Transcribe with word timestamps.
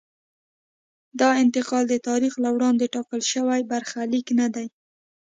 دا 1.19 1.29
انتقال 1.43 1.83
د 1.89 1.95
تاریخ 2.07 2.33
له 2.43 2.49
وړاندې 2.55 2.91
ټاکل 2.95 3.21
شوی 3.31 3.61
برخلیک 3.71 4.27
نه 4.39 4.47
دی. 4.55 4.67